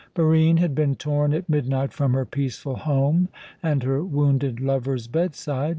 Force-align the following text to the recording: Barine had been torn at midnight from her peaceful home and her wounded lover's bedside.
Barine 0.15 0.57
had 0.57 0.73
been 0.73 0.95
torn 0.95 1.31
at 1.31 1.47
midnight 1.47 1.93
from 1.93 2.13
her 2.13 2.25
peaceful 2.25 2.75
home 2.77 3.29
and 3.61 3.83
her 3.83 4.03
wounded 4.03 4.59
lover's 4.59 5.05
bedside. 5.05 5.69